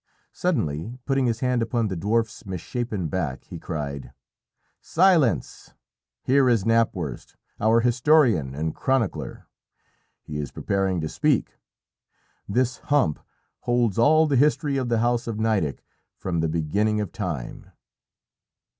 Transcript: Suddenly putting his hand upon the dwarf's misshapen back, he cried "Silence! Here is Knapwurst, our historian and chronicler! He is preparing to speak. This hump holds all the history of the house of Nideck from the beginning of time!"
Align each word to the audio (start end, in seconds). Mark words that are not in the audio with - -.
Suddenly 0.33 0.97
putting 1.05 1.27
his 1.27 1.41
hand 1.41 1.61
upon 1.61 1.87
the 1.87 1.95
dwarf's 1.95 2.43
misshapen 2.43 3.07
back, 3.07 3.43
he 3.43 3.59
cried 3.59 4.11
"Silence! 4.81 5.75
Here 6.23 6.49
is 6.49 6.63
Knapwurst, 6.65 7.35
our 7.59 7.81
historian 7.81 8.55
and 8.55 8.73
chronicler! 8.73 9.45
He 10.23 10.39
is 10.39 10.49
preparing 10.51 11.01
to 11.01 11.07
speak. 11.07 11.59
This 12.49 12.77
hump 12.85 13.19
holds 13.59 13.99
all 13.99 14.25
the 14.25 14.37
history 14.37 14.75
of 14.75 14.89
the 14.89 15.01
house 15.01 15.27
of 15.27 15.37
Nideck 15.37 15.83
from 16.17 16.39
the 16.39 16.49
beginning 16.49 16.99
of 16.99 17.11
time!" 17.11 17.67